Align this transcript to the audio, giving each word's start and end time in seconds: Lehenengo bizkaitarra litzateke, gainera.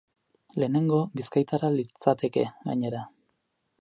Lehenengo 0.61 1.01
bizkaitarra 1.19 1.71
litzateke, 1.75 2.47
gainera. 2.71 3.03